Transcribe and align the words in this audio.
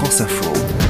France 0.00 0.20
Info. 0.22 0.89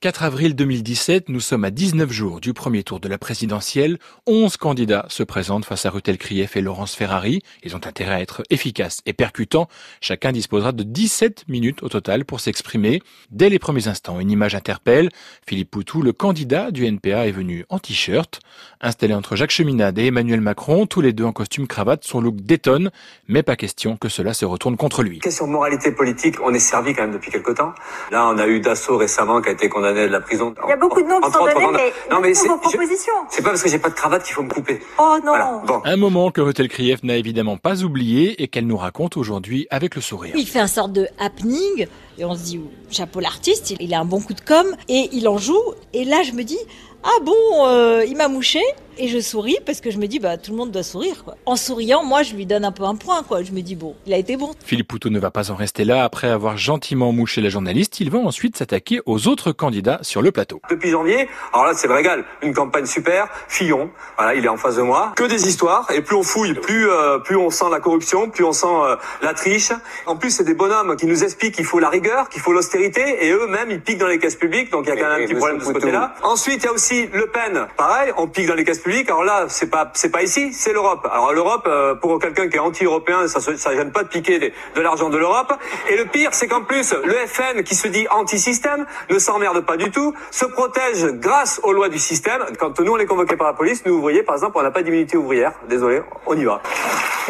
4 0.00 0.22
avril 0.22 0.54
2017, 0.54 1.28
nous 1.28 1.40
sommes 1.40 1.64
à 1.64 1.72
19 1.72 2.08
jours 2.12 2.40
du 2.40 2.54
premier 2.54 2.84
tour 2.84 3.00
de 3.00 3.08
la 3.08 3.18
présidentielle. 3.18 3.98
11 4.28 4.56
candidats 4.56 5.06
se 5.08 5.24
présentent 5.24 5.64
face 5.64 5.86
à 5.86 5.90
Rutel 5.90 6.18
Krief 6.18 6.54
et 6.54 6.60
Laurence 6.60 6.94
Ferrari. 6.94 7.42
Ils 7.64 7.74
ont 7.74 7.84
intérêt 7.84 8.14
à 8.14 8.20
être 8.20 8.44
efficaces 8.48 9.00
et 9.06 9.12
percutants. 9.12 9.66
Chacun 10.00 10.30
disposera 10.30 10.70
de 10.70 10.84
17 10.84 11.46
minutes 11.48 11.82
au 11.82 11.88
total 11.88 12.24
pour 12.24 12.38
s'exprimer. 12.38 13.02
Dès 13.32 13.48
les 13.48 13.58
premiers 13.58 13.88
instants, 13.88 14.20
une 14.20 14.30
image 14.30 14.54
interpelle. 14.54 15.08
Philippe 15.48 15.72
Poutou, 15.72 16.00
le 16.00 16.12
candidat 16.12 16.70
du 16.70 16.86
NPA, 16.86 17.26
est 17.26 17.32
venu 17.32 17.64
en 17.68 17.80
t-shirt. 17.80 18.38
Installé 18.80 19.14
entre 19.14 19.34
Jacques 19.34 19.50
Cheminade 19.50 19.98
et 19.98 20.06
Emmanuel 20.06 20.40
Macron, 20.40 20.86
tous 20.86 21.00
les 21.00 21.12
deux 21.12 21.24
en 21.24 21.32
costume 21.32 21.66
cravate, 21.66 22.04
son 22.04 22.20
look 22.20 22.36
détonne, 22.36 22.92
mais 23.26 23.42
pas 23.42 23.56
question 23.56 23.96
que 23.96 24.08
cela 24.08 24.32
se 24.32 24.44
retourne 24.44 24.76
contre 24.76 25.02
lui. 25.02 25.18
Question 25.18 25.48
de 25.48 25.52
moralité 25.52 25.90
politique, 25.90 26.36
on 26.40 26.54
est 26.54 26.60
servi 26.60 26.94
quand 26.94 27.02
même 27.02 27.14
depuis 27.14 27.32
quelque 27.32 27.50
temps. 27.50 27.72
Là, 28.12 28.28
on 28.28 28.38
a 28.38 28.46
eu 28.46 28.60
Dassault 28.60 28.96
récemment 28.96 29.42
qui 29.42 29.48
a 29.48 29.52
été 29.52 29.68
condamné 29.68 29.87
de 29.92 30.00
la 30.06 30.20
prison. 30.20 30.54
Il 30.64 30.70
y 30.70 30.72
a 30.72 30.76
beaucoup 30.76 31.02
de 31.02 31.08
noms 31.08 31.20
qui 31.20 31.30
sont 31.30 31.44
donnés, 31.44 31.66
mais, 31.72 31.92
non, 32.10 32.20
mais 32.20 32.34
c'est 32.34 32.48
vos 32.48 32.58
propositions. 32.58 33.12
C'est 33.30 33.42
pas 33.42 33.50
parce 33.50 33.62
que 33.62 33.68
j'ai 33.68 33.78
pas 33.78 33.90
de 33.90 33.94
cravate 33.94 34.22
qu'il 34.22 34.34
faut 34.34 34.42
me 34.42 34.50
couper. 34.50 34.80
Oh 34.98 35.16
non. 35.24 35.34
Bon. 35.66 35.80
Un 35.84 35.96
moment 35.96 36.30
que 36.30 36.40
Rutel 36.40 36.68
Krief 36.68 37.02
n'a 37.02 37.16
évidemment 37.16 37.56
pas 37.56 37.82
oublié 37.82 38.42
et 38.42 38.48
qu'elle 38.48 38.66
nous 38.66 38.76
raconte 38.76 39.16
aujourd'hui 39.16 39.66
avec 39.70 39.94
le 39.94 40.00
sourire. 40.00 40.34
Il 40.36 40.46
fait 40.46 40.60
un 40.60 40.66
sorte 40.66 40.92
de 40.92 41.08
happening 41.18 41.86
et 42.18 42.24
on 42.24 42.34
se 42.34 42.42
dit 42.42 42.60
chapeau 42.90 43.20
l'artiste, 43.20 43.74
il 43.78 43.94
a 43.94 44.00
un 44.00 44.04
bon 44.04 44.20
coup 44.20 44.34
de 44.34 44.40
com 44.40 44.66
et 44.88 45.08
il 45.12 45.28
en 45.28 45.38
joue. 45.38 45.62
Et 45.92 46.04
là, 46.04 46.22
je 46.22 46.32
me 46.32 46.42
dis 46.42 46.58
ah 47.04 47.22
bon, 47.22 47.66
euh, 47.66 48.04
il 48.06 48.16
m'a 48.16 48.28
mouché 48.28 48.60
et 48.98 49.08
je 49.08 49.20
souris 49.20 49.58
parce 49.64 49.80
que 49.80 49.90
je 49.90 49.98
me 49.98 50.06
dis 50.06 50.18
bah 50.18 50.36
tout 50.36 50.50
le 50.50 50.56
monde 50.56 50.70
doit 50.70 50.82
sourire 50.82 51.24
quoi. 51.24 51.36
En 51.46 51.56
souriant, 51.56 52.04
moi 52.04 52.22
je 52.22 52.34
lui 52.34 52.46
donne 52.46 52.64
un 52.64 52.72
peu 52.72 52.84
un 52.84 52.96
point 52.96 53.22
quoi. 53.22 53.42
Je 53.42 53.52
me 53.52 53.60
dis 53.60 53.76
bon, 53.76 53.94
il 54.06 54.12
a 54.12 54.18
été 54.18 54.36
bon. 54.36 54.50
Philippe 54.64 54.88
Poutou 54.88 55.10
ne 55.10 55.18
va 55.18 55.30
pas 55.30 55.50
en 55.50 55.54
rester 55.54 55.84
là. 55.84 56.04
Après 56.04 56.28
avoir 56.28 56.56
gentiment 56.56 57.12
mouché 57.12 57.40
la 57.40 57.48
journaliste, 57.48 58.00
il 58.00 58.10
va 58.10 58.18
ensuite 58.18 58.56
s'attaquer 58.56 59.00
aux 59.06 59.28
autres 59.28 59.52
candidats 59.52 60.00
sur 60.02 60.22
le 60.22 60.32
plateau. 60.32 60.60
Depuis 60.70 60.90
janvier, 60.90 61.28
alors 61.52 61.66
là 61.66 61.72
c'est 61.74 61.86
le 61.86 61.94
régal, 61.94 62.24
une 62.42 62.54
campagne 62.54 62.86
super. 62.86 63.28
Fillon, 63.48 63.90
voilà, 64.16 64.34
il 64.34 64.44
est 64.44 64.48
en 64.48 64.56
face 64.56 64.76
de 64.76 64.82
moi. 64.82 65.12
Que 65.16 65.24
des 65.24 65.48
histoires 65.48 65.88
et 65.94 66.02
plus 66.02 66.16
on 66.16 66.22
fouille, 66.22 66.54
plus 66.54 66.90
euh, 66.90 67.18
plus 67.18 67.36
on 67.36 67.50
sent 67.50 67.66
la 67.70 67.80
corruption, 67.80 68.30
plus 68.30 68.44
on 68.44 68.52
sent 68.52 68.66
euh, 68.66 68.96
la 69.22 69.34
triche. 69.34 69.72
En 70.06 70.16
plus 70.16 70.30
c'est 70.30 70.44
des 70.44 70.54
bonhommes 70.54 70.96
qui 70.96 71.06
nous 71.06 71.22
expliquent 71.24 71.54
qu'il 71.54 71.64
faut 71.64 71.78
la 71.78 71.88
rigueur, 71.88 72.28
qu'il 72.28 72.42
faut 72.42 72.52
l'austérité 72.52 73.26
et 73.26 73.30
eux-mêmes 73.30 73.70
ils 73.70 73.80
piquent 73.80 73.98
dans 73.98 74.08
les 74.08 74.18
caisses 74.18 74.36
publiques. 74.36 74.70
Donc 74.70 74.86
il 74.86 74.88
y 74.88 74.92
a 74.92 74.96
quand 74.96 75.08
même 75.08 75.22
un 75.22 75.26
petit 75.26 75.34
problème 75.34 75.58
de 75.58 75.64
ce 75.64 75.72
côté-là. 75.72 76.14
Ensuite 76.22 76.62
il 76.62 76.66
y 76.66 76.68
a 76.68 76.72
aussi 76.72 77.06
Le 77.12 77.26
Pen, 77.28 77.66
pareil, 77.76 78.12
on 78.16 78.26
pique 78.26 78.46
dans 78.46 78.54
les 78.54 78.64
caisses 78.64 78.78
publiques. 78.78 78.87
Alors 78.88 79.22
là, 79.22 79.44
c'est 79.48 79.68
pas 79.68 79.90
c'est 79.92 80.10
pas 80.10 80.22
ici, 80.22 80.54
c'est 80.54 80.72
l'Europe. 80.72 81.06
Alors 81.12 81.34
l'Europe, 81.34 81.66
euh, 81.66 81.94
pour 81.94 82.18
quelqu'un 82.18 82.48
qui 82.48 82.56
est 82.56 82.60
anti-européen, 82.60 83.28
ça 83.28 83.38
ça 83.40 83.74
gêne 83.74 83.92
pas 83.92 84.02
de 84.02 84.08
piquer 84.08 84.38
de, 84.38 84.80
l'argent 84.80 85.10
de 85.10 85.18
l'Europe. 85.18 85.52
Et 85.90 85.96
le 85.96 86.06
pire, 86.06 86.30
c'est 86.32 86.48
qu'en 86.48 86.62
plus, 86.64 86.94
le 87.04 87.14
FN, 87.26 87.62
qui 87.64 87.74
se 87.74 87.86
dit 87.86 88.06
anti-système, 88.10 88.86
ne 89.10 89.18
s'emmerde 89.18 89.60
pas 89.60 89.76
du 89.76 89.90
tout, 89.90 90.14
se 90.30 90.46
protège 90.46 91.04
grâce 91.20 91.60
aux 91.64 91.72
lois 91.72 91.90
du 91.90 91.98
système. 91.98 92.42
Quand 92.58 92.80
nous 92.80 92.92
on 92.92 92.98
est 92.98 93.06
convoqués 93.06 93.36
par 93.36 93.48
la 93.48 93.52
police, 93.52 93.84
nous 93.84 93.94
ouvriers, 93.94 94.22
par 94.22 94.36
exemple, 94.36 94.56
on 94.56 94.62
n'a 94.62 94.70
pas 94.70 94.82
d'immunité 94.82 95.18
ouvrière. 95.18 95.52
Désolé, 95.68 96.00
on 96.26 96.34
y 96.34 96.44
va. 96.44 96.62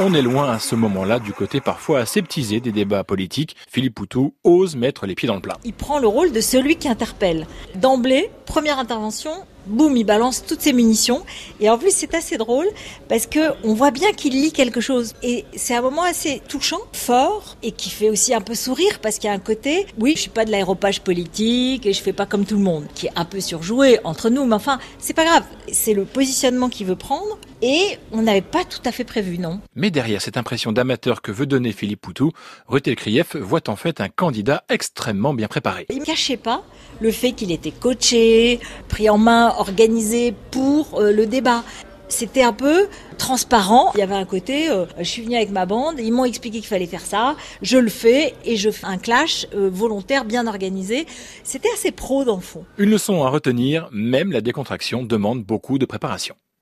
On 0.00 0.14
est 0.14 0.22
loin 0.22 0.52
à 0.52 0.60
ce 0.60 0.76
moment-là 0.76 1.18
du 1.18 1.32
côté 1.32 1.60
parfois 1.60 1.98
aseptisé 1.98 2.60
des 2.60 2.70
débats 2.70 3.02
politiques. 3.02 3.56
Philippe 3.68 3.96
Poutou 3.96 4.32
ose 4.44 4.76
mettre 4.76 5.06
les 5.06 5.16
pieds 5.16 5.26
dans 5.26 5.34
le 5.34 5.40
plat. 5.40 5.56
Il 5.64 5.72
prend 5.72 5.98
le 5.98 6.06
rôle 6.06 6.30
de 6.30 6.40
celui 6.40 6.76
qui 6.76 6.86
interpelle. 6.86 7.48
D'emblée, 7.74 8.30
première 8.46 8.78
intervention, 8.78 9.32
boum, 9.66 9.96
il 9.96 10.04
balance 10.04 10.44
toutes 10.46 10.60
ses 10.60 10.72
munitions. 10.72 11.24
Et 11.58 11.68
en 11.68 11.78
plus, 11.78 11.90
c'est 11.90 12.14
assez 12.14 12.36
drôle 12.36 12.68
parce 13.08 13.26
que 13.26 13.40
on 13.64 13.74
voit 13.74 13.90
bien 13.90 14.12
qu'il 14.12 14.40
lit 14.40 14.52
quelque 14.52 14.80
chose. 14.80 15.14
Et 15.24 15.44
c'est 15.56 15.74
un 15.74 15.82
moment 15.82 16.04
assez 16.04 16.42
touchant, 16.48 16.80
fort, 16.92 17.56
et 17.64 17.72
qui 17.72 17.90
fait 17.90 18.08
aussi 18.08 18.32
un 18.32 18.40
peu 18.40 18.54
sourire 18.54 19.00
parce 19.02 19.18
qu'il 19.18 19.28
y 19.28 19.32
a 19.32 19.34
un 19.34 19.40
côté, 19.40 19.86
oui, 19.98 20.12
je 20.14 20.20
suis 20.20 20.30
pas 20.30 20.44
de 20.44 20.52
l'aéropage 20.52 21.00
politique 21.00 21.86
et 21.86 21.92
je 21.92 22.00
fais 22.00 22.12
pas 22.12 22.24
comme 22.24 22.44
tout 22.44 22.56
le 22.56 22.62
monde, 22.62 22.86
qui 22.94 23.06
est 23.06 23.12
un 23.16 23.24
peu 23.24 23.40
surjoué 23.40 23.98
entre 24.04 24.30
nous, 24.30 24.44
mais 24.44 24.54
enfin, 24.54 24.78
c'est 24.98 25.14
pas 25.14 25.24
grave. 25.24 25.42
C'est 25.72 25.94
le 25.94 26.04
positionnement 26.04 26.68
qu'il 26.68 26.86
veut 26.86 26.94
prendre. 26.94 27.36
Et 27.60 27.98
on 28.12 28.22
n'avait 28.22 28.40
pas 28.40 28.62
tout 28.62 28.78
à 28.84 28.92
fait 28.92 29.02
prévu, 29.02 29.36
non? 29.36 29.60
Mais 29.74 29.87
derrière 29.90 30.22
cette 30.22 30.36
impression 30.36 30.72
d'amateur 30.72 31.22
que 31.22 31.32
veut 31.32 31.46
donner 31.46 31.72
Philippe 31.72 32.00
Poutou, 32.00 32.32
Rutel 32.66 32.96
Krief 32.96 33.36
voit 33.36 33.68
en 33.68 33.76
fait 33.76 34.00
un 34.00 34.08
candidat 34.08 34.64
extrêmement 34.68 35.34
bien 35.34 35.48
préparé. 35.48 35.86
Il 35.90 36.00
ne 36.00 36.04
cachait 36.04 36.36
pas 36.36 36.62
le 37.00 37.10
fait 37.10 37.32
qu'il 37.32 37.52
était 37.52 37.70
coaché, 37.70 38.60
pris 38.88 39.08
en 39.08 39.18
main, 39.18 39.54
organisé 39.58 40.34
pour 40.50 41.00
euh, 41.00 41.12
le 41.12 41.26
débat. 41.26 41.64
C'était 42.08 42.42
un 42.42 42.54
peu 42.54 42.88
transparent. 43.18 43.92
Il 43.94 44.00
y 44.00 44.02
avait 44.02 44.14
un 44.14 44.24
côté, 44.24 44.70
euh, 44.70 44.86
je 44.98 45.04
suis 45.04 45.22
venu 45.22 45.36
avec 45.36 45.50
ma 45.50 45.66
bande, 45.66 45.96
ils 45.98 46.12
m'ont 46.12 46.24
expliqué 46.24 46.58
qu'il 46.58 46.66
fallait 46.66 46.86
faire 46.86 47.04
ça, 47.04 47.36
je 47.60 47.76
le 47.76 47.90
fais 47.90 48.34
et 48.44 48.56
je 48.56 48.70
fais 48.70 48.86
un 48.86 48.96
clash 48.96 49.46
euh, 49.54 49.68
volontaire 49.70 50.24
bien 50.24 50.46
organisé. 50.46 51.06
C'était 51.44 51.68
assez 51.74 51.92
pro 51.92 52.24
dans 52.24 52.36
le 52.36 52.42
fond. 52.42 52.64
Une 52.78 52.90
leçon 52.90 53.22
à 53.24 53.28
retenir, 53.28 53.88
même 53.92 54.32
la 54.32 54.40
décontraction 54.40 55.02
demande 55.02 55.44
beaucoup 55.44 55.78
de 55.78 55.84
préparation. 55.84 56.34